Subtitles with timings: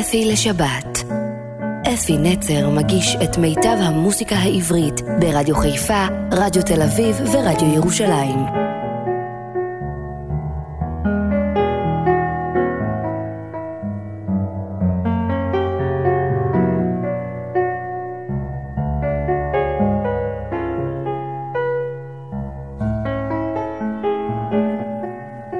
[0.00, 1.04] אפי לשבת.
[1.94, 8.38] אפי נצר מגיש את מיטב המוסיקה העברית ברדיו חיפה, רדיו תל אביב ורדיו ירושלים.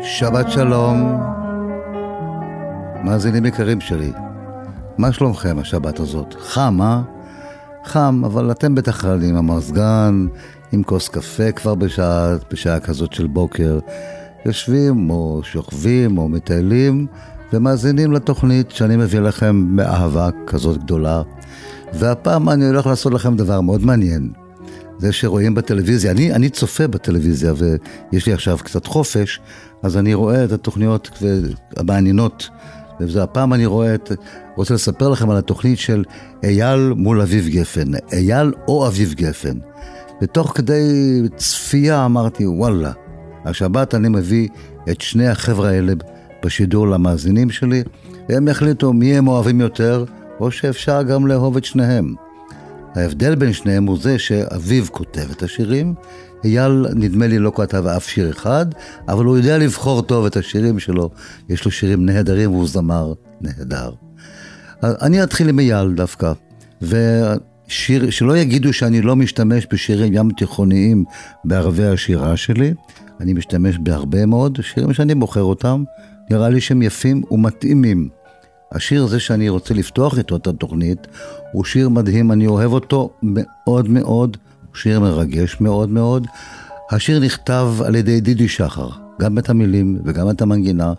[0.03, 1.21] שבת שלום,
[3.05, 4.28] מאזינים יקרים שלי.
[4.99, 6.35] מה שלומכם השבת הזאת?
[6.39, 7.03] חם, אה?
[7.85, 10.27] חם, אבל אתם בטח עם המזגן,
[10.73, 13.79] עם כוס קפה כבר בשעה, בשעה כזאת של בוקר.
[14.47, 17.07] יושבים או שוכבים או מטיילים
[17.53, 21.23] ומאזינים לתוכנית שאני מביא לכם באהבה כזאת גדולה.
[21.93, 24.33] והפעם אני הולך לעשות לכם דבר מאוד מעניין.
[24.99, 29.41] זה שרואים בטלוויזיה, אני, אני צופה בטלוויזיה ויש לי עכשיו קצת חופש,
[29.83, 31.23] אז אני רואה את התוכניות
[31.77, 32.49] המעניינות.
[33.01, 34.13] וזה הפעם אני רואה את,
[34.57, 36.05] רוצה לספר לכם על התוכנית של
[36.45, 39.59] אייל מול אביב גפן, אייל או אביב גפן.
[40.23, 40.83] ותוך כדי
[41.37, 42.93] צפייה אמרתי, וואלה,
[43.45, 44.49] השבת אני מביא
[44.91, 45.93] את שני החבר'ה האלה
[46.45, 47.83] בשידור למאזינים שלי,
[48.29, 50.05] והם יחליטו מי הם אוהבים יותר,
[50.41, 52.15] או שאפשר גם לאהוב את שניהם.
[52.95, 55.95] ההבדל בין שניהם הוא זה שאביב כותב את השירים,
[56.45, 58.67] אייל נדמה לי לא כתב אף שיר אחד,
[59.09, 61.11] אבל הוא יודע לבחור טוב את השירים שלו,
[61.49, 63.91] יש לו שירים נהדרים והוא זמר נהדר.
[64.83, 66.33] אני אתחיל עם אייל דווקא,
[66.83, 71.05] ושיר, שלא יגידו שאני לא משתמש בשירים ים תיכוניים
[71.45, 72.75] בערבי השירה שלי,
[73.21, 75.85] אני משתמש בהרבה מאוד שירים שאני בוחר אותם,
[76.31, 78.09] נראה לי שהם יפים ומתאימים.
[78.73, 81.07] השיר הזה שאני רוצה לפתוח איתו את התוכנית,
[81.53, 84.37] הוא שיר מדהים, אני אוהב אותו מאוד מאוד,
[84.79, 86.27] שיר מרגש מאוד מאוד.
[86.91, 88.89] השיר נכתב על ידי דידי שחר,
[89.21, 90.93] גם את המילים וגם את המנגינה.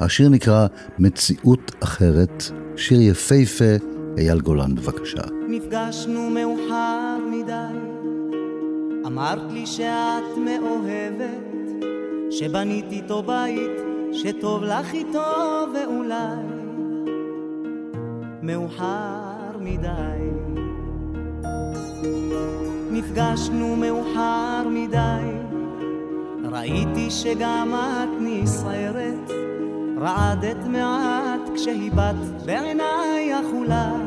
[0.00, 0.66] השיר נקרא
[0.98, 2.42] מציאות אחרת,
[2.76, 3.74] שיר יפהפה,
[4.18, 5.22] אייל גולן בבקשה.
[5.48, 7.78] נפגשנו מאוחר מדי,
[9.06, 11.84] אמרת לי שאת מאוהבת,
[12.30, 13.80] שבנית איתו בית,
[14.12, 16.42] שטוב לך איתו ואולי
[18.42, 20.26] מאוחר מדי.
[22.96, 25.30] נפגשנו מאוחר מדי,
[26.44, 29.30] ראיתי שגם את נסערת,
[30.00, 34.02] רעדת מעט כשהבט בעינייך אולי.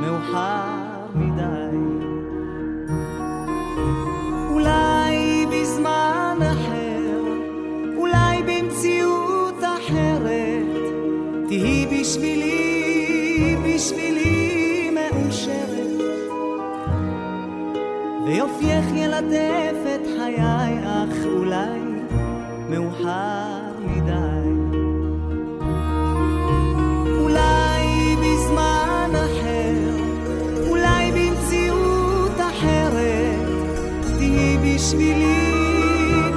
[0.00, 1.76] מאוחר מדי.
[4.50, 7.20] אולי בזמן אחר,
[7.96, 10.92] אולי במציאות אחרת,
[11.48, 12.53] תהי בשבילי,
[18.26, 21.80] ויופייך ילטף את חיי, אך אולי
[22.68, 24.48] מאוחר מדי.
[27.20, 29.96] אולי בזמן אחר,
[30.68, 33.48] אולי במציאות אחרת,
[34.18, 35.50] תהיי בשבילי,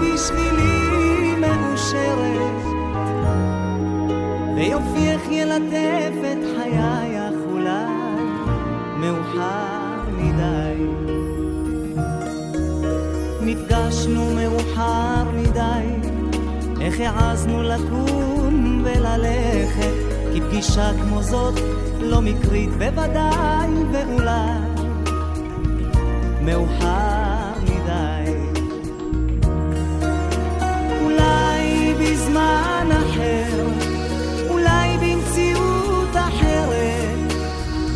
[0.02, 2.64] בשבילי מאושרת.
[4.56, 7.88] ויופייך ילטף את חיי, אך אולי
[9.00, 11.17] מאוחר מדי.
[13.48, 16.10] נפגשנו מאוחר מדי,
[16.82, 19.94] איך העזנו לקום וללכת,
[20.34, 21.60] כי פגישה כמו זאת
[22.00, 24.60] לא מקרית בוודאי, ואולי.
[26.42, 28.32] מאוחר מדי.
[31.02, 33.66] אולי בזמן אחר,
[34.50, 37.34] אולי במציאות אחרת,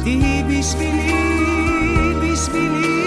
[0.03, 3.00] תהי בשבילי, בשבילי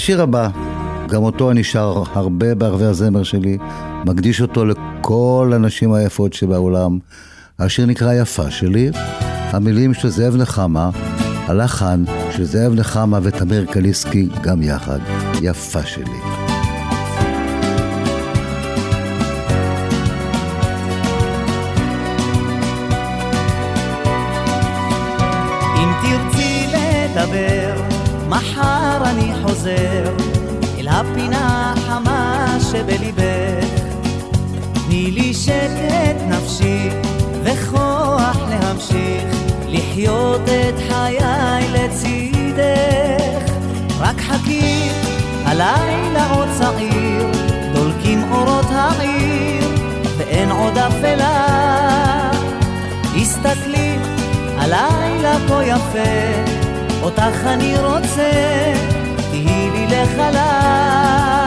[0.00, 0.48] השיר הבא,
[1.08, 3.58] גם אותו אני שר הרבה בערבי הזמר שלי,
[4.06, 6.98] מקדיש אותו לכל הנשים היפות שבעולם.
[7.58, 8.90] השיר נקרא יפה שלי,
[9.50, 10.90] המילים של זאב נחמה,
[11.46, 14.98] הלחן של זאב נחמה ותמיר קליסקי גם יחד,
[15.42, 16.20] יפה שלי.
[25.76, 27.59] אם תרצי לדבר,
[28.30, 30.04] מחר אני חוזר
[30.78, 33.80] אל הפינה החמה שבליבך.
[34.72, 36.88] תני לי שקט נפשי
[37.44, 39.24] וכוח להמשיך
[39.68, 43.52] לחיות את חיי לצידך.
[43.98, 44.88] רק חכי,
[45.44, 47.26] הלילה עוד צעיר,
[47.74, 49.64] דולקים אורות העיר,
[50.18, 52.30] ואין עוד אפלה.
[53.16, 53.98] הסתכלי,
[54.58, 56.69] הלילה כה יפה,
[57.02, 58.30] אותך אני רוצה,
[59.30, 61.39] תהי לי לחלה.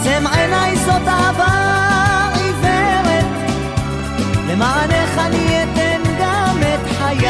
[0.00, 3.24] עוצם עיניי זאת אהבה עיוורת,
[4.48, 7.28] למענך אני אתן גם את חיי.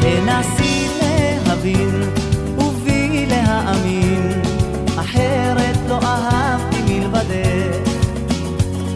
[0.00, 0.88] תנסי
[1.46, 2.02] להבין
[2.58, 4.42] ובי להאמין,
[5.00, 7.90] אחרת לא אהבתי מלבדך.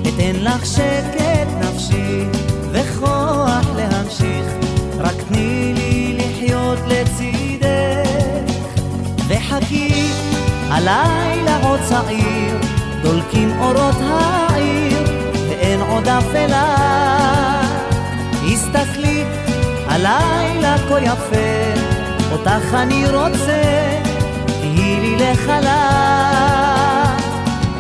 [0.03, 2.25] אתן לך שקט נפשי
[2.73, 4.47] וכוח להמשיך,
[4.99, 7.36] רק תני לי לחיות לצידך.
[10.89, 12.59] הלילה עוד צעיר,
[13.03, 15.03] דולקים אורות העיר,
[15.49, 16.77] ואין עוד אפלה.
[18.53, 19.25] הסתכלי,
[19.89, 21.81] הלילה כה יפה,
[22.33, 23.63] אותך אני רוצה,
[24.47, 25.91] תהי לי לחלה.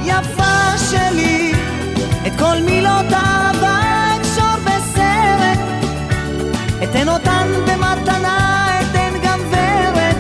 [0.05, 1.53] יפה שלי,
[2.26, 3.81] את כל מילות האהבה
[4.17, 5.58] אקשור בסרט,
[6.82, 10.17] אתן אותן במתנה, אתן גם ורד,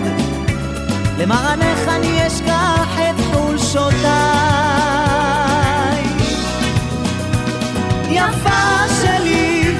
[1.18, 2.45] למענך אני אשכח
[3.76, 4.06] חולשותיי.
[8.10, 9.74] יפה שלי,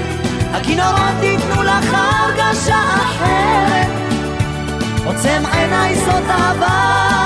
[0.53, 3.89] הכינורות ייתנו לך הרגשה אחרת,
[5.05, 7.26] עוצם עיניי זאת אהבה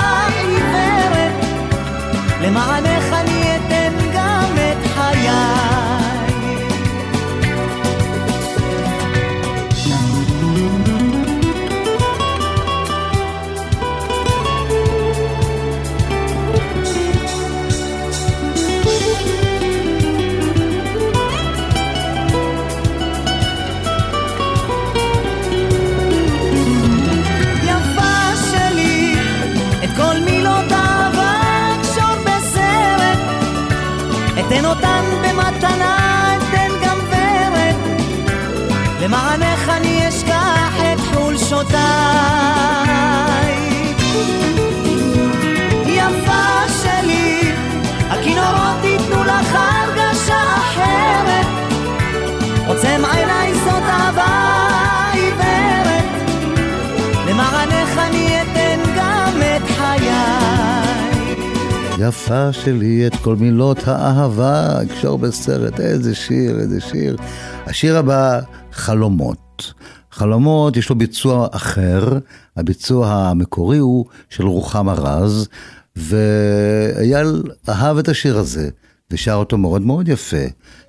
[62.51, 67.17] שלי את כל מילות האהבה, אקשור בסרט, איזה שיר, איזה שיר.
[67.65, 68.39] השיר הבא,
[68.71, 69.73] חלומות.
[70.11, 72.17] חלומות, יש לו ביצוע אחר,
[72.57, 75.47] הביצוע המקורי הוא של רוחמה רז,
[75.95, 78.69] ואייל אהב את השיר הזה,
[79.11, 80.45] ושר אותו מאוד מאוד יפה.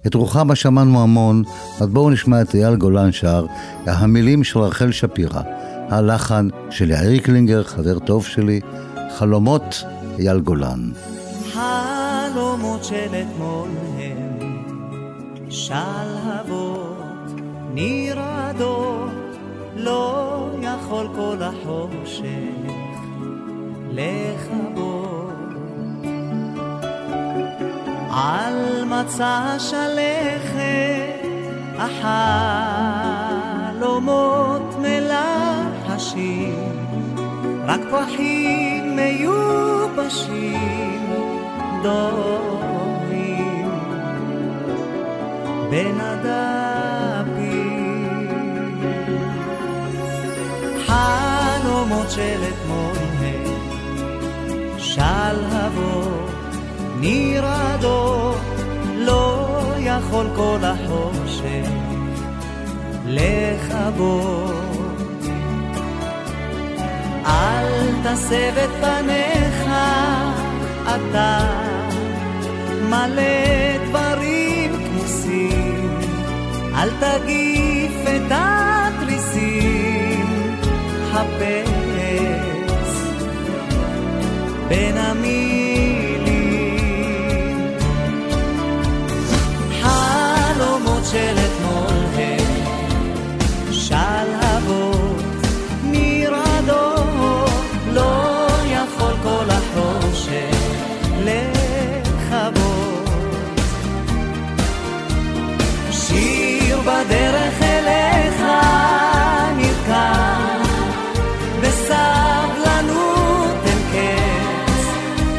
[0.07, 1.43] את רוחמה שמענו המון,
[1.81, 3.47] אז בואו נשמע את אייל גולן שר,
[3.87, 5.43] המילים של רחל שפירא,
[5.89, 8.61] הלחן של יאיר קלינגר, חבר טוב שלי,
[9.19, 9.85] חלומות
[10.19, 10.91] אייל גולן.
[11.53, 13.69] חלומות של אתמול
[13.99, 14.39] הם
[15.51, 16.97] שלהבות
[17.75, 19.11] נרעדות,
[19.77, 22.73] לא יכול כל החושך
[23.91, 25.33] לכבות.
[28.11, 31.23] על מצע שלכת
[33.89, 36.55] החלומות מלחשים
[37.67, 40.63] רק פרחים מיובשים
[41.85, 43.71] ידיים
[45.71, 47.43] בין הדפים.
[50.87, 53.45] חלומות של אתמול הם
[54.79, 56.31] שלהבות
[57.01, 58.37] נרעדות
[58.97, 59.49] לא
[59.79, 61.71] יכול כל החושך
[63.07, 64.53] לכבות.
[67.27, 69.67] אל תסב את פניך
[70.85, 71.62] אתה
[72.93, 75.99] מלא דברים כמוסים,
[76.75, 80.27] אל תגיף את התריסים,
[81.13, 81.69] חפש
[84.69, 85.62] בין המילים.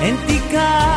[0.03, 0.92] En ti cae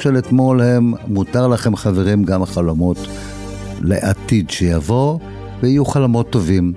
[0.00, 2.98] של אתמול הם, מותר לכם חברים, גם החלומות
[3.80, 5.18] לעתיד שיבוא,
[5.60, 6.72] ויהיו חלומות טובים.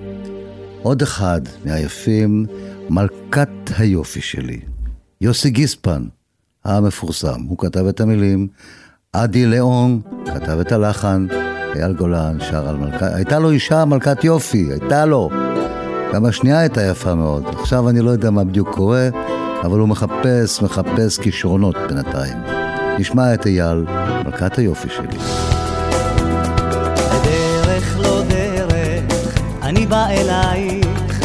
[0.82, 2.46] עוד אחד מהיפים,
[2.90, 4.60] מלכת היופי שלי.
[5.20, 6.04] יוסי גיספן,
[6.64, 8.48] המפורסם, הוא כתב את המילים,
[9.12, 11.26] עדי ליאון כתב את הלחן,
[11.76, 15.30] אייל גולן שר על מלכת, הייתה לו אישה מלכת יופי, הייתה לו.
[16.14, 17.44] גם השנייה הייתה יפה מאוד.
[17.46, 19.08] עכשיו אני לא יודע מה בדיוק קורה,
[19.64, 22.63] אבל הוא מחפש, מחפש כישרונות בינתיים.
[22.98, 23.84] נשמע את אייל,
[24.24, 25.18] מלכת היופי שלי.
[26.96, 31.20] בדרך לא דרך, אני בא אלייך.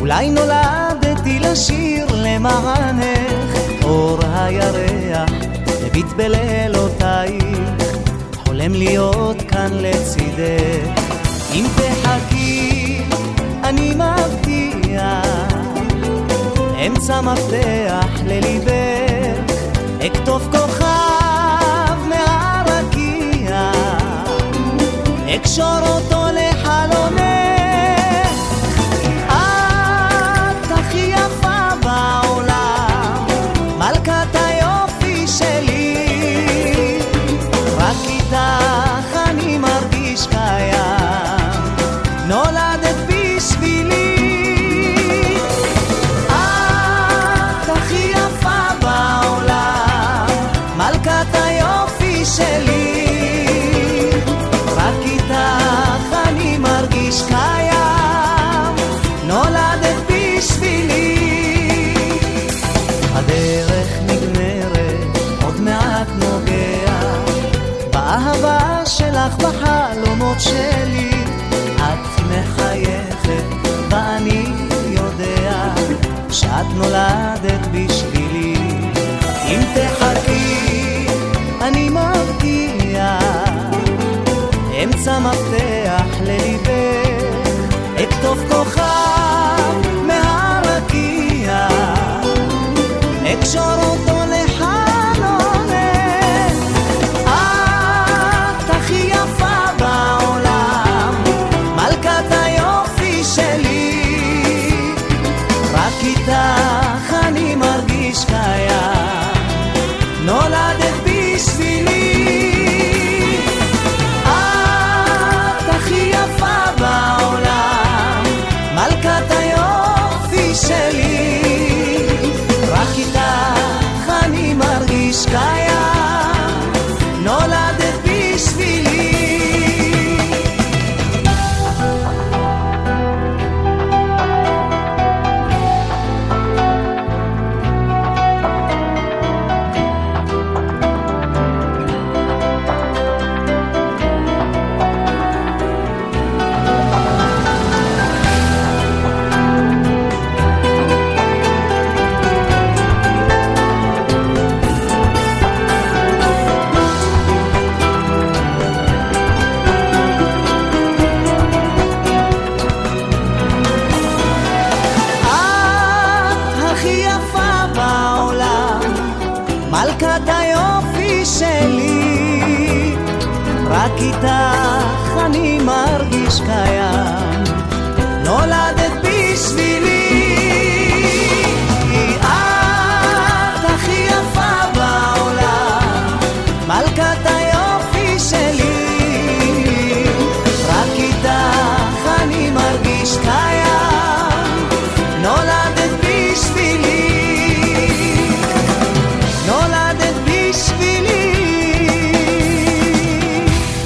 [0.00, 5.30] אולי נולדתי לשיר למענך, אור הירח
[5.86, 7.44] מביט בלילותייך,
[8.36, 11.00] חולם להיות כאן לצידך.
[11.54, 13.02] אם תחכי,
[13.64, 15.52] אני מבטיח,
[16.86, 19.52] אמצע מפתח לליבך,
[20.06, 20.61] אכתוב כוכב
[25.52, 26.21] אקשור אותו לחלומך.
[70.42, 71.10] שלי.
[71.76, 73.44] את מחייכת,
[73.90, 74.44] ואני
[74.86, 75.74] יודע
[76.30, 78.54] שאת נולדת בשבילי.
[79.46, 81.06] אם תחכי,
[81.60, 83.22] אני מבטיח
[84.84, 87.62] אמצע מפתח לליבך,
[87.96, 88.91] אכתוב כוכב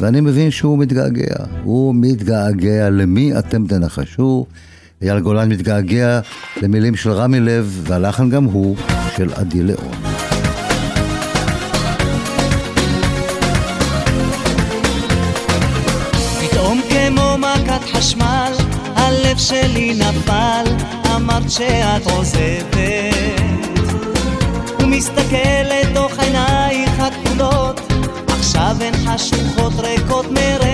[0.06, 1.34] ואני מבין שהוא מתגעגע.
[1.62, 4.46] הוא מתגעגע למי אתם תנחשו.
[5.02, 6.20] אייל גולן מתגעגע
[6.62, 8.76] למילים של רמי לב, והלחן גם הוא
[9.16, 9.94] של עדי לאון.
[17.92, 18.52] חשמל,
[18.94, 20.64] הלב שלי נפל,
[21.16, 23.40] אמרת שאת עוזבת.
[24.80, 25.65] הוא מסתכל
[28.56, 30.65] עכשיו הן השוחות ריקות מרע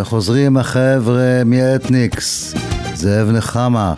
[0.00, 2.54] שחוזרים החבר'ה מאתניקס,
[2.94, 3.94] זאב נחמה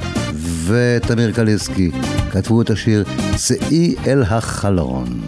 [0.67, 1.91] ותמיר קליסקי,
[2.31, 3.05] כתבו את השיר
[3.37, 5.21] "שאי אל החלון".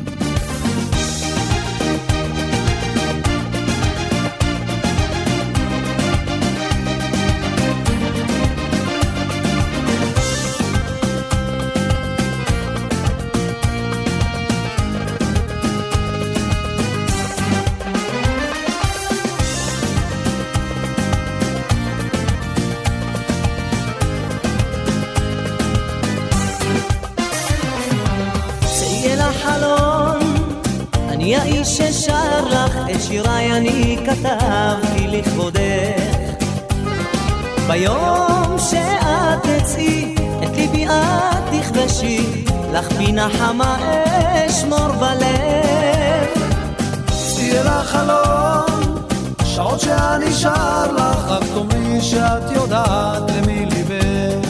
[43.27, 43.77] נחמה
[44.47, 46.29] אשמור בלב.
[47.13, 48.95] סתירה חלום,
[49.45, 54.49] שעות שאני שר לך, רק תאמרי שאת יודעת למי ליבך.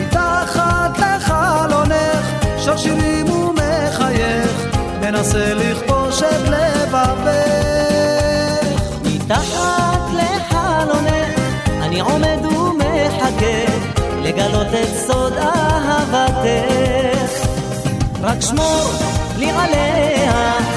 [0.00, 2.26] מתחת לחלונך,
[2.58, 7.34] שר שירים ומחייך, מנסה לכבוש את לבבך.
[9.04, 11.40] מתחת לחלונך,
[11.82, 13.72] אני עומד ומחכה,
[14.22, 16.73] לגלות את סוד אהבתך.
[18.24, 18.90] רק שמור
[19.38, 20.73] לי עליה,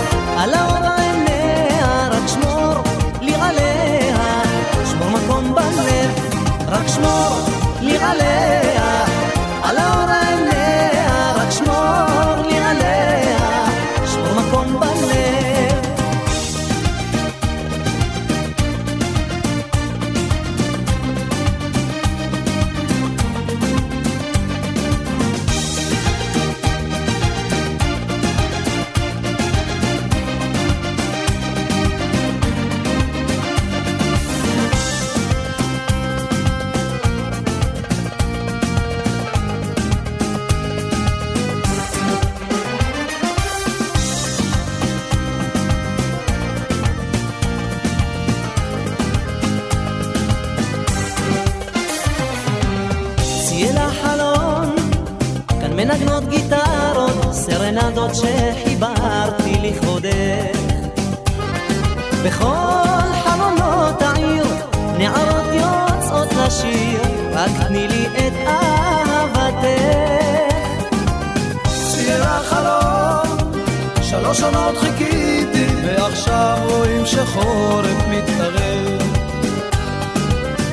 [77.07, 79.01] שחורף מתקרב.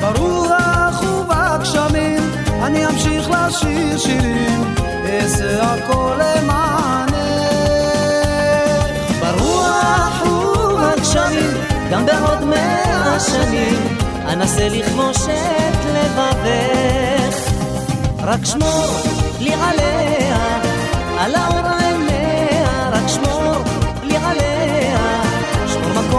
[0.01, 2.31] ברוח ובגשמים,
[2.63, 7.15] אני אמשיך לשיר שירים, אעשה הכל למענך.
[9.19, 11.51] ברוח ובגשמים,
[11.91, 17.51] גם בעוד מאה שנים, אנסה לכבוש את לבבך.
[18.23, 18.85] רק שמור
[19.39, 20.59] לי עליה,
[21.19, 21.74] על האור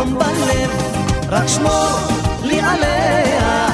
[0.07, 0.71] מקום בלב,
[1.29, 1.99] רק שמור
[2.43, 3.67] לי עליה,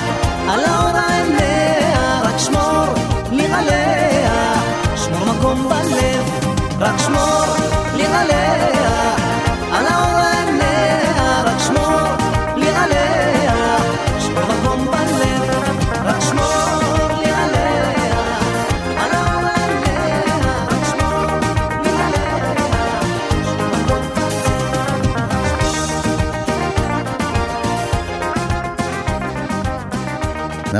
[0.48, 2.94] על האור עיניה, רק שמור
[3.32, 4.54] לי עליה,
[4.96, 7.61] שמור מקום בלב, רק שמור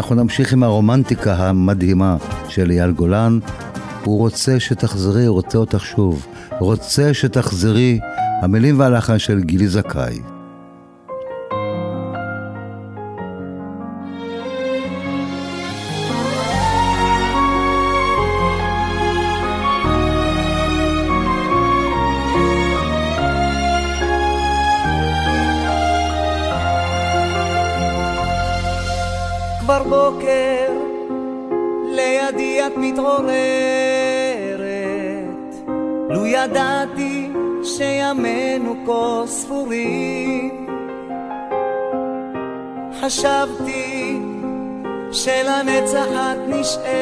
[0.02, 2.16] אנחנו נמשיך עם הרומנטיקה המדהימה
[2.48, 3.38] של אייל גולן.
[4.04, 6.26] הוא רוצה שתחזרי, רוצה אותך שוב.
[6.60, 7.98] רוצה שתחזרי,
[8.42, 10.31] המילים והלחן של גילי זכאי.
[32.42, 33.32] לידי את מתעוררת.
[36.10, 37.30] לו ידעתי
[37.64, 40.66] שימינו כה ספורים,
[43.00, 44.18] חשבתי
[45.12, 46.92] שלנצח את נשארת,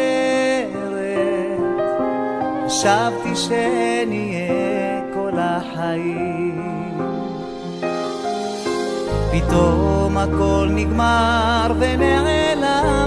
[2.66, 6.60] חשבתי שנהיה כל החיים.
[9.32, 12.99] פתאום הכל נגמר ונעלמת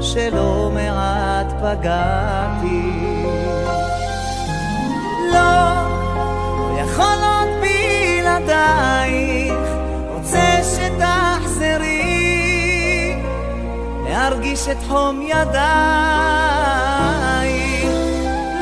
[0.00, 2.90] שלא מעט פגעתי.
[5.32, 5.40] לא,
[6.70, 9.54] לא יכול עוד בלעדייך
[10.14, 12.00] רוצה שתחזרי
[14.08, 15.60] להרגיש את חום ידייך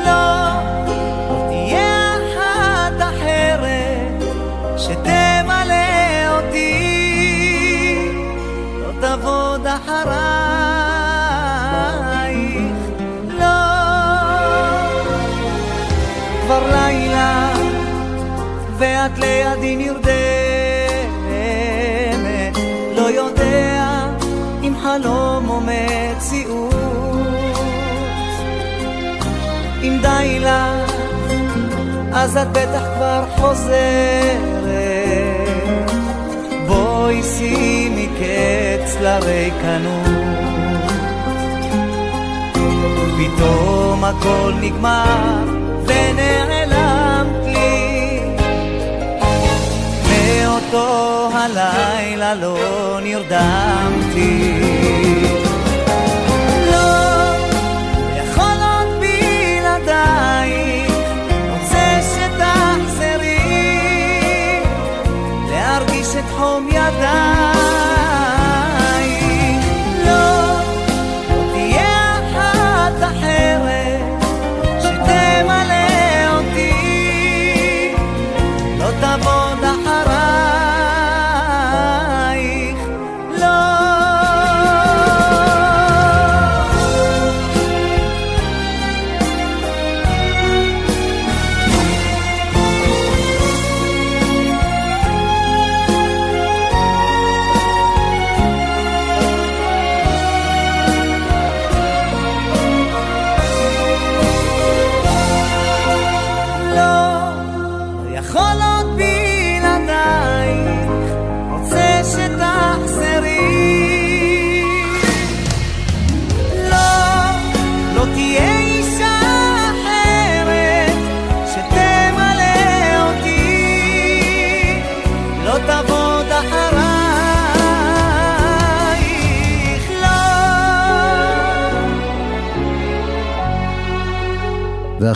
[0.05, 0.48] לא
[18.79, 20.09] ואת לידי נרדמת,
[22.95, 24.05] לא יודע
[24.63, 26.73] אם חלום או מציאות.
[29.83, 30.91] אם די לך,
[32.13, 34.69] אז את בטח כבר חוזרת.
[36.67, 40.29] בואי שימי קץ לריקנות.
[43.17, 45.43] פתאום הכל נגמר
[45.85, 46.58] ונעלמת
[51.39, 54.59] הלילה לא נרדמתי.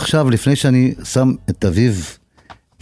[0.04, 2.18] ועכשיו, לפני שאני שם את אביב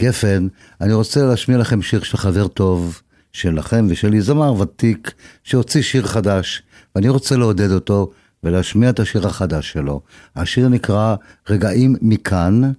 [0.01, 0.47] גפן,
[0.81, 3.01] אני רוצה להשמיע לכם שיר של חבר טוב
[3.33, 6.63] שלכם ושלי, זמר ותיק, שהוציא שיר חדש,
[6.95, 8.11] ואני רוצה לעודד אותו
[8.43, 10.01] ולהשמיע את השיר החדש שלו.
[10.35, 11.15] השיר נקרא
[11.49, 12.71] רגעים מכאן.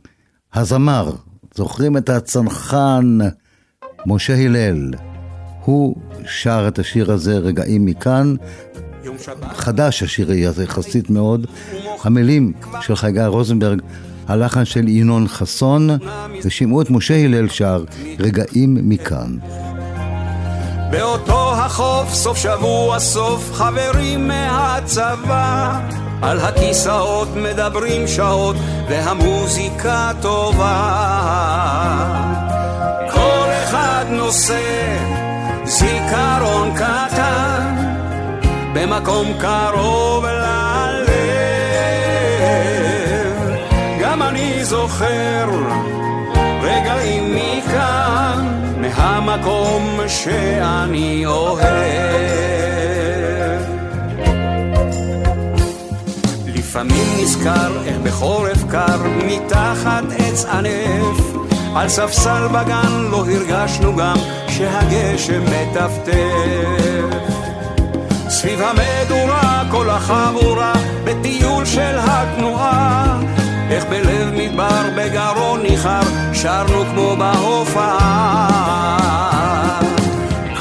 [0.55, 1.13] הזמר,
[1.55, 3.19] זוכרים את הצנחן
[4.07, 4.91] משה הלל,
[5.65, 8.35] הוא שר את השיר הזה, רגעים מכאן.
[9.53, 11.47] חדש השיר הזה, יחסית מאוד.
[12.03, 13.83] המילים של חגי רוזנברג,
[14.29, 15.91] הלחן של ינון חסון,
[16.45, 17.85] ושמעו את משה הלל שר
[18.19, 19.37] רגעים מכאן.
[20.91, 25.81] באותו החוף, סוף שבוע, סוף חברים מהצבא.
[26.23, 28.57] על הכיסאות מדברים שעות,
[28.89, 30.75] והמוזיקה טובה.
[33.13, 34.99] כל אחד נושא
[35.65, 37.77] זיכרון קטן,
[38.75, 40.14] במקום קרוב
[44.95, 45.51] זוכר
[46.63, 51.65] רגעים מכאן, מהמקום שאני אוהב.
[56.47, 61.35] לפעמים נזכר איך בחורף קר, מתחת עץ ענף,
[61.77, 64.17] על ספסל בגן לא הרגשנו גם
[64.49, 66.15] שהגשם מטפטף.
[68.29, 70.73] סביב המדורה כל החבורה
[71.05, 73.21] בטיול של התנועה
[73.71, 78.61] איך בלב מדבר בגרון ניחר שרנו כמו בהופעה.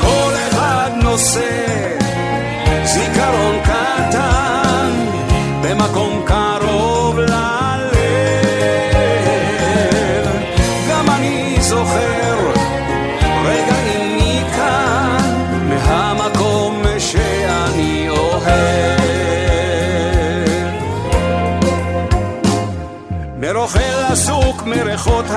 [0.02, 1.66] כל אחד נושא
[2.84, 4.92] זיכרון קטן
[5.62, 6.43] במקום קרוב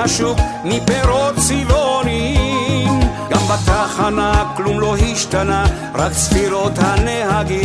[0.07, 2.99] השוק, מפירות צבעוניים.
[3.29, 5.65] גם בתחנה כלום לא השתנה,
[5.95, 7.63] רק צפירות הנהגים.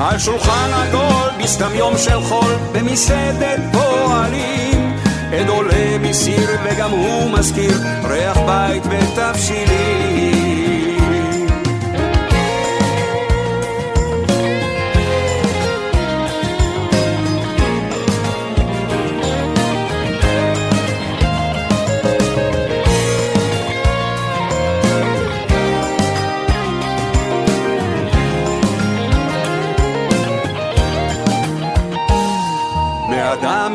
[0.00, 4.96] על שולחן עגול, בסתם יום של חול, במסעדת פועלים.
[5.32, 10.33] עד עולה מסיר וגם הוא מזכיר ריח בית ותבשילים.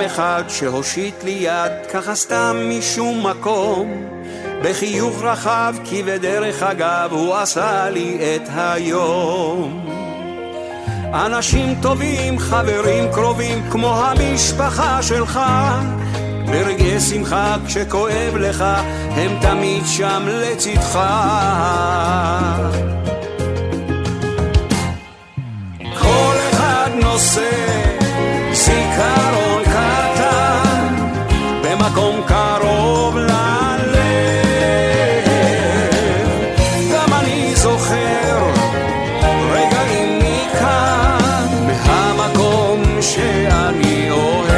[0.10, 4.08] אחד שהושיט לי יד, ככה סתם משום מקום,
[4.64, 9.86] בחיוך רחב, כי בדרך אגב הוא עשה לי את היום.
[11.14, 15.40] אנשים טובים, חברים קרובים, כמו המשפחה שלך,
[16.46, 18.66] ברגעי שמחה כשכואב לך,
[19.10, 21.00] הם תמיד שם לצדך.
[26.00, 27.50] כל אחד נושא
[28.54, 29.49] זיכרון
[31.92, 34.00] מקום קרוב ללב.
[36.94, 38.52] גם אני זוכר
[39.52, 44.54] רגעים מכאן, מהמקום שאני אוהב,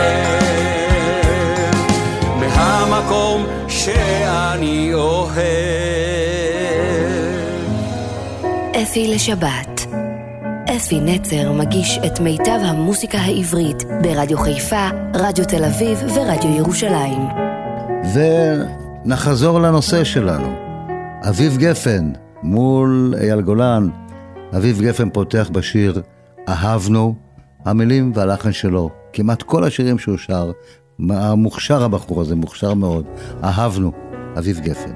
[2.39, 5.31] מהמקום שאני אוהב.
[8.83, 9.70] אפי לשבת
[10.91, 17.21] אפי נצר מגיש את מיטב המוסיקה העברית ברדיו חיפה, רדיו תל אביב ורדיו ירושלים.
[18.13, 20.55] ונחזור לנושא שלנו.
[21.29, 22.11] אביב גפן
[22.43, 23.89] מול אייל גולן.
[24.57, 26.01] אביב גפן פותח בשיר
[26.49, 27.15] אהבנו,
[27.65, 28.89] המילים והלחן שלו.
[29.13, 30.51] כמעט כל השירים שהוא שר,
[31.37, 33.05] מוכשר הבחור הזה, מוכשר מאוד.
[33.43, 33.91] אהבנו,
[34.37, 34.91] אביב גפן.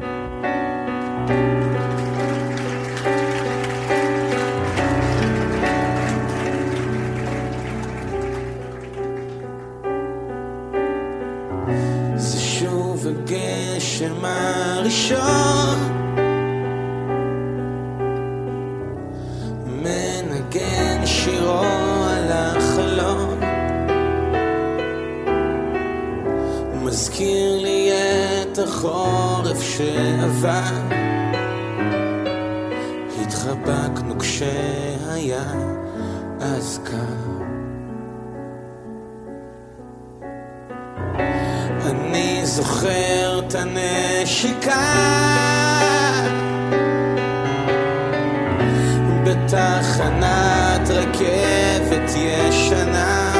[52.15, 53.31] ישנה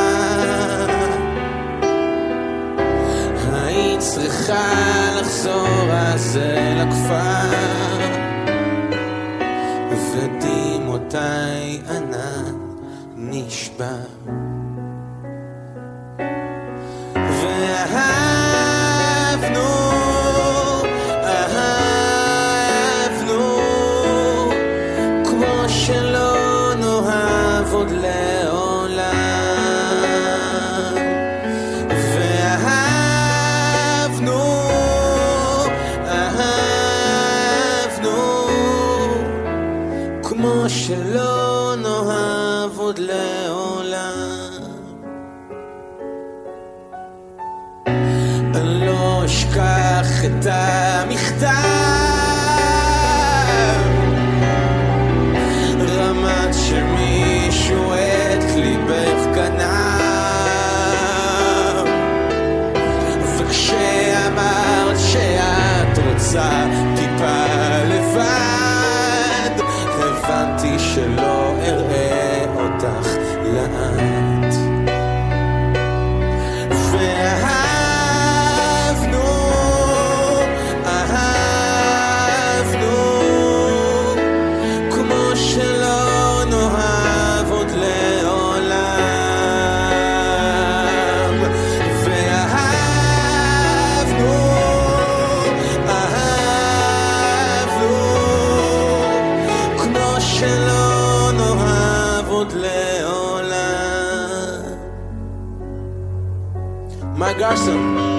[3.53, 4.71] היית צריכה
[5.19, 7.55] לחזור אז אל הכפר
[10.15, 12.55] ודמעותיי ענן
[13.15, 14.44] נשבר.
[107.37, 108.14] Garson.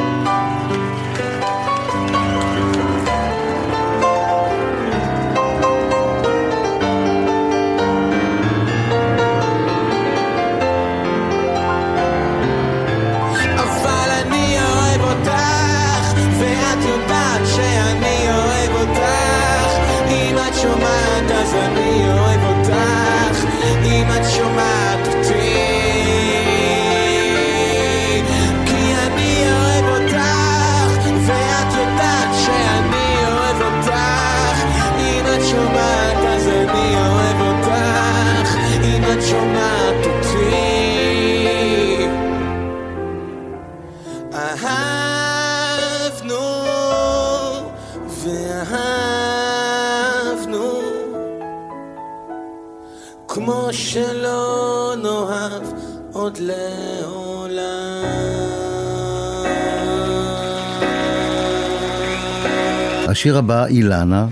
[63.17, 64.27] השיר הבא, אילנה,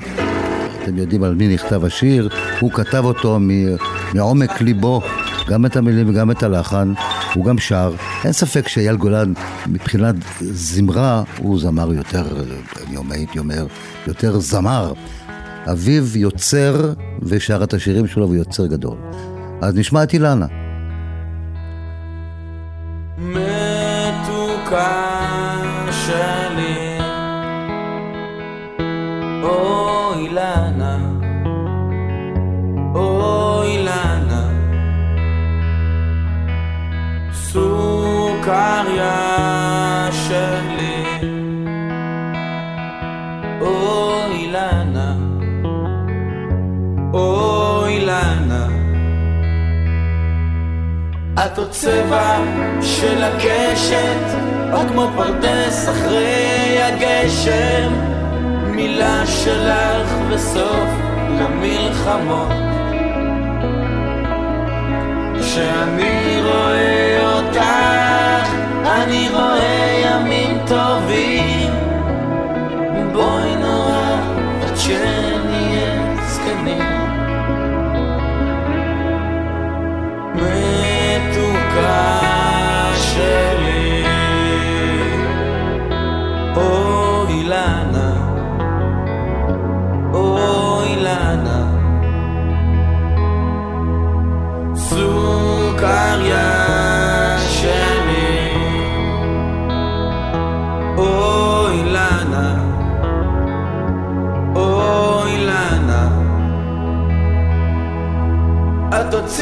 [0.82, 2.28] אתם יודעים על מי נכתב השיר,
[2.60, 3.38] הוא כתב אותו
[4.14, 5.00] מעומק ליבו,
[5.48, 6.92] גם את המילים וגם את הלחן,
[7.34, 7.94] הוא גם שר.
[8.24, 9.32] אין ספק שאייל גולן,
[9.66, 12.24] מבחינת זמרה, הוא זמר יותר,
[12.86, 13.66] אני הייתי אומר,
[14.06, 14.92] יותר זמר.
[15.72, 18.96] אביו יוצר ושר את השירים שלו ויוצר גדול.
[19.60, 20.46] אז נשמע את אילנה.
[51.54, 52.38] את עוד צבע
[52.82, 54.36] של הקשת,
[54.72, 57.92] או כמו פרדס אחרי הגשם.
[58.64, 60.88] מילה שלך וסוף
[61.40, 62.48] למלחמות.
[65.40, 68.48] כשאני רואה אותך,
[68.84, 71.70] אני רואה ימים טובים.
[73.12, 74.16] בואי נורא
[74.64, 75.33] את שם.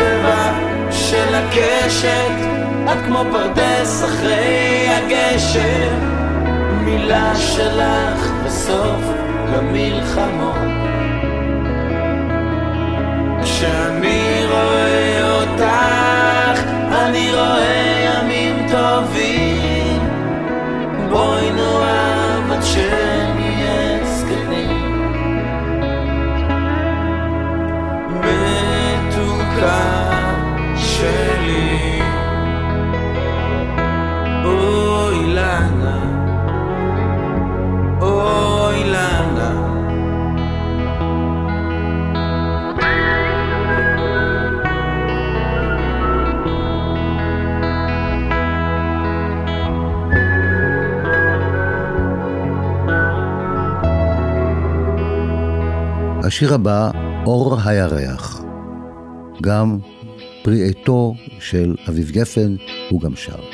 [0.03, 0.53] בצבע
[0.91, 2.33] של הקשת,
[2.93, 5.95] את כמו פרדס אחרי הגשר.
[6.85, 9.01] מילה שלך בסוף
[9.53, 10.57] למלחמות.
[13.43, 13.92] עשן
[56.43, 56.91] השיר הבא,
[57.27, 58.43] אור הירח.
[59.43, 59.79] גם
[60.43, 62.57] פרי עטו של אביב גפן,
[62.91, 63.52] הוא גם שר.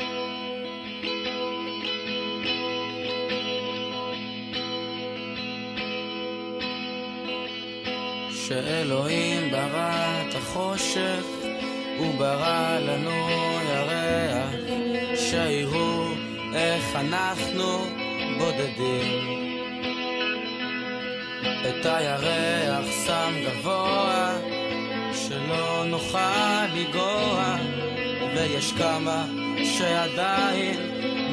[28.59, 29.25] יש כמה
[29.63, 30.79] שעדיין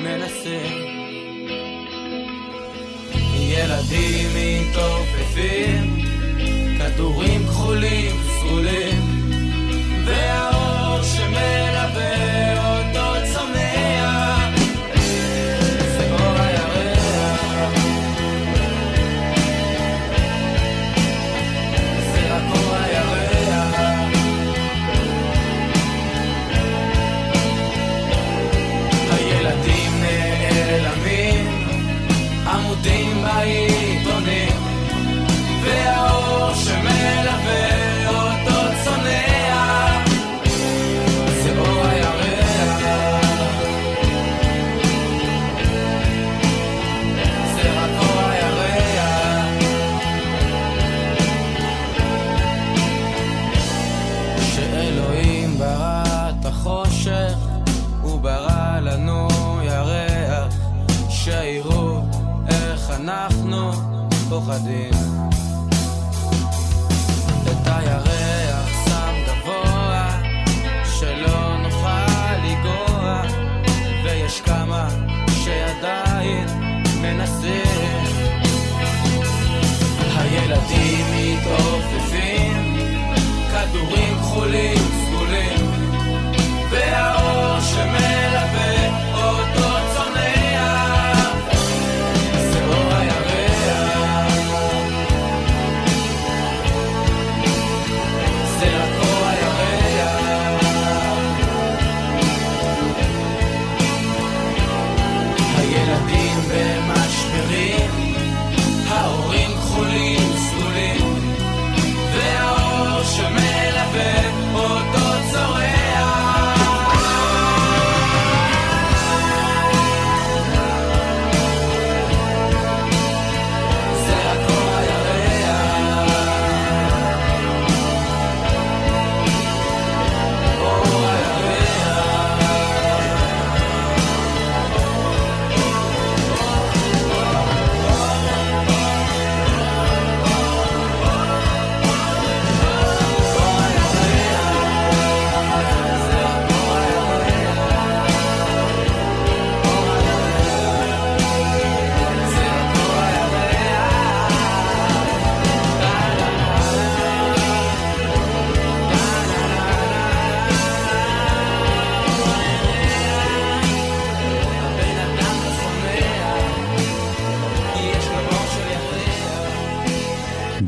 [0.04, 0.84] מנסים.
[3.38, 6.04] ילדים מתעופפים,
[6.78, 9.30] כדורים כחולים, סגולים,
[10.04, 12.35] והאור שמלווה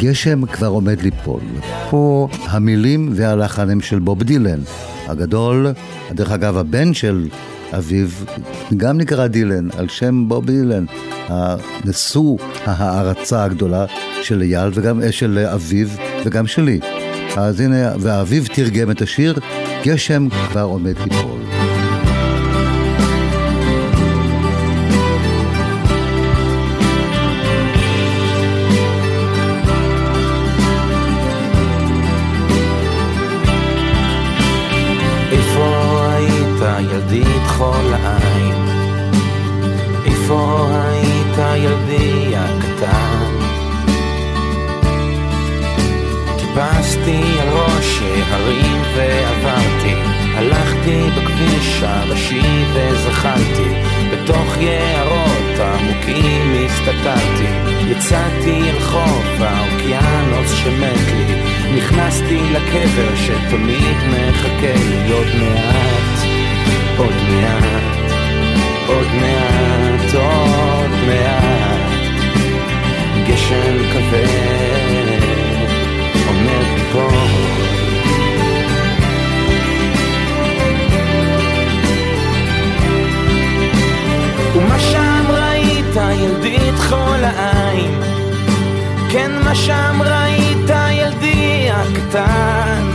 [0.08, 1.40] גשם כבר עומד ליפול.
[1.90, 4.60] פה המילים והלחן הם של בוב דילן,
[5.06, 5.66] הגדול,
[6.12, 7.28] דרך אגב הבן של
[7.78, 8.08] אביו,
[8.76, 10.84] גם נקרא דילן, על שם בוב דילן,
[11.84, 13.86] נשוא ההערצה הגדולה
[14.22, 15.88] של אייל וגם של אביו
[16.24, 16.80] וגם שלי.
[17.36, 19.38] אז הנה, ואביו תרגם את השיר,
[19.84, 21.37] גשם כבר עומד ליפול.
[52.30, 53.68] הראשי וזחלתי,
[54.12, 57.48] בתוך יערות עמוקים הסתתרתי,
[57.90, 61.42] יצאתי אל חוף האוקיינוס שמת לי,
[61.76, 65.12] נכנסתי לקבר שתמיד מחכה לי.
[65.12, 66.18] עוד מעט.
[66.96, 68.12] עוד מעט,
[68.86, 71.92] עוד מעט, עוד מעט,
[73.28, 75.17] גשם כבד
[86.28, 88.00] ילדי תכול העין?
[89.10, 92.88] כן, מה שם ראית ילדי הקטן?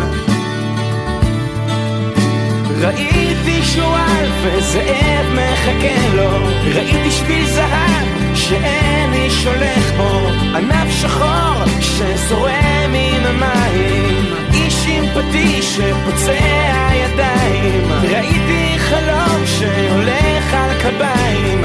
[2.82, 6.30] ראיתי שועל וזאב מחכה לו,
[6.76, 15.76] ראיתי שביל זהב שאין איש הולך בו, ענף שחור שזורם עם המים, איש עם פטיש
[15.76, 21.64] שפוצע ידיים, ראיתי חלום שהולך על קביים,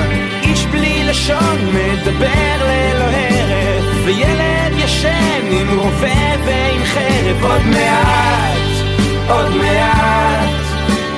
[0.71, 8.59] בלי לשון מדבר ללא הרף, וילד ישן עם רובה ועם חרב, עוד מעט,
[9.29, 10.69] עוד מעט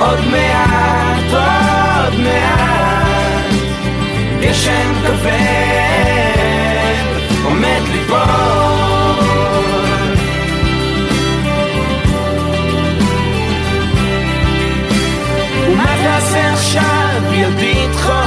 [0.00, 3.54] עוד מעט, עוד מעט,
[4.40, 5.30] גשם כבד
[7.44, 8.18] עומד ליפול.
[15.66, 18.19] ומה תעשה עכשיו, ילדי תכול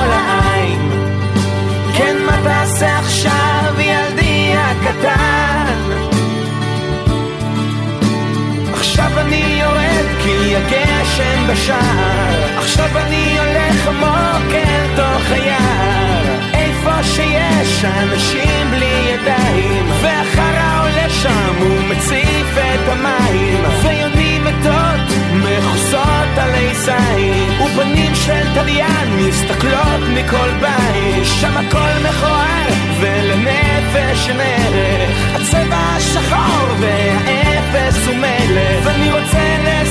[11.14, 12.58] הגשם בשער.
[12.58, 21.54] עכשיו אני הולך עמוק אל תוך היער איפה שיש אנשים בלי ידיים והחרא עולה שם
[21.60, 23.64] הוא מציף את המים.
[23.84, 31.26] ויונים מתות מכוסות עלי זין ופנים של תליין מסתכלות מכל בית.
[31.26, 32.68] שם הכל מכוער
[33.00, 35.36] ולנפש אין ערך.
[35.36, 38.86] הצבע השחור והאפס הוא מלך.
[38.86, 39.43] ואני רוצה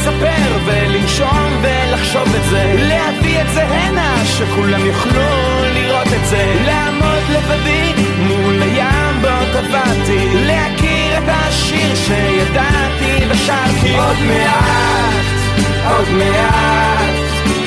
[0.02, 2.74] לספר ולנשום ולחשוב את זה.
[2.76, 5.22] להביא את זה הנה שכולם יוכלו
[5.74, 6.54] לראות את זה.
[6.66, 15.24] לעמוד לבדי מול הים בו טבעתי להכיר את השיר שידעתי ושרתי עוד מעט,
[15.90, 17.14] עוד מעט,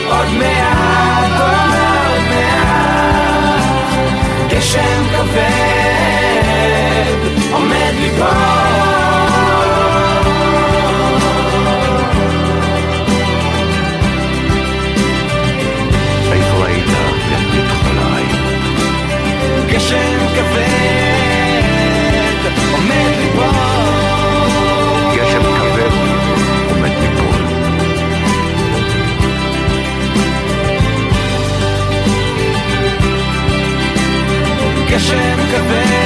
[0.08, 3.64] עוד מעט, עוד מעט.
[4.50, 5.56] גשם כבד
[7.52, 9.05] עומד ליפול
[19.76, 20.66] גשם כבד
[22.72, 23.46] עומד ליפול.
[25.16, 25.92] גשם כבד
[26.70, 27.42] עומד ליפול.
[34.90, 36.00] גשם כבד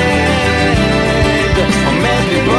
[1.85, 2.57] עומד ליפול.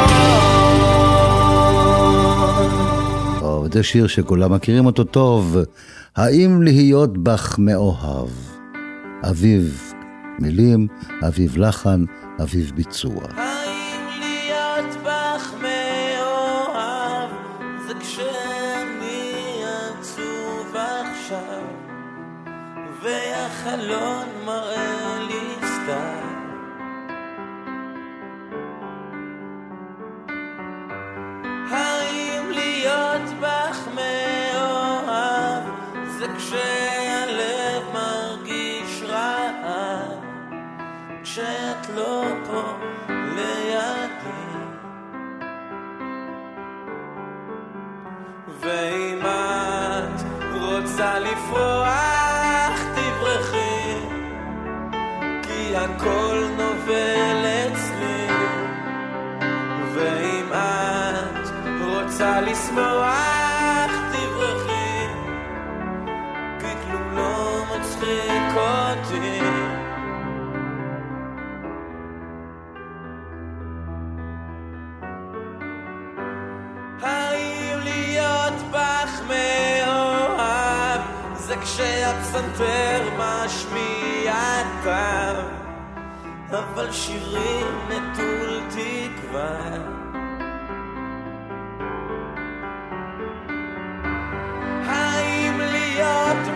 [3.39, 5.57] טוב, זה שיר שכולם מכירים אותו טוב.
[6.15, 8.29] האם להיות בך מאוהב?
[9.29, 9.93] אביב
[10.39, 10.87] מילים,
[11.27, 12.03] אביב לחן,
[12.41, 13.21] אביב ביצוע.
[42.01, 42.61] לא פה
[43.09, 44.51] לידי.
[48.61, 50.21] ואם את
[50.61, 53.95] רוצה לפרוח, תברחי,
[55.43, 58.27] כי הכל נובל אצלי.
[59.93, 61.47] ואם את
[61.85, 65.07] רוצה לשמוח, תברחי,
[79.31, 81.01] מאוהב
[81.33, 84.33] זה כשהפסנתר משמיע
[84.83, 85.35] טעם
[86.51, 90.01] אבל שירים נטול תקווה.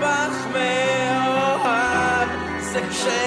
[0.01, 3.24] בך מאוהב זה כשאני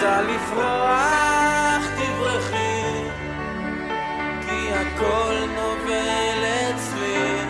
[0.00, 3.04] רוצה לפרוח תברחי
[4.46, 7.44] כי הכל נובל אצלי.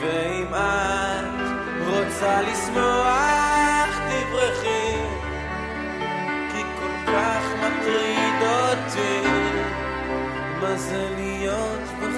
[0.00, 3.98] ואם את רוצה לשמוח
[8.42, 9.28] אותי,
[10.60, 12.17] מה זה להיות בך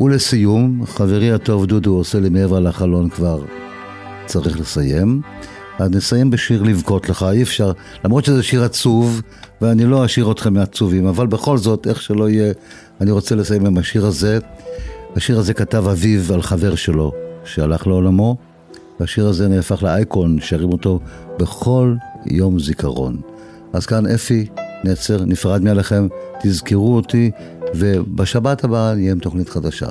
[0.00, 3.42] ולסיום, חברי הטוב דודו עושה לי מעבר לחלון כבר
[4.26, 5.22] צריך לסיים.
[5.78, 7.72] אז נסיים בשיר לבכות לך, אי אפשר,
[8.04, 9.22] למרות שזה שיר עצוב,
[9.60, 12.52] ואני לא אשאיר אתכם מעצובים, אבל בכל זאת, איך שלא יהיה,
[13.00, 14.38] אני רוצה לסיים עם השיר הזה.
[15.16, 17.12] השיר הזה כתב אביו על חבר שלו,
[17.44, 18.36] שהלך לעולמו,
[19.00, 21.00] והשיר הזה נהפך לאייקון, שרים אותו
[21.38, 21.94] בכל
[22.26, 23.20] יום זיכרון.
[23.72, 24.46] אז כאן אפי,
[24.84, 26.08] נצר, נפרד מעליכם,
[26.42, 27.30] תזכרו אותי,
[27.74, 29.88] ובשבת הבאה נהיה עם תוכנית חדשה.